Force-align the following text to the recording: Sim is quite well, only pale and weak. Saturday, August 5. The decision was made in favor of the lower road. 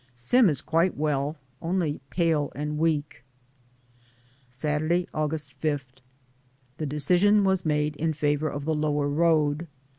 Sim 0.15 0.49
is 0.49 0.61
quite 0.61 0.97
well, 0.97 1.37
only 1.61 1.99
pale 2.09 2.51
and 2.55 2.79
weak. 2.79 3.23
Saturday, 4.49 5.07
August 5.13 5.53
5. 5.61 5.85
The 6.77 6.87
decision 6.87 7.43
was 7.43 7.67
made 7.67 7.95
in 7.97 8.13
favor 8.13 8.49
of 8.49 8.65
the 8.65 8.73
lower 8.73 9.07
road. 9.07 9.67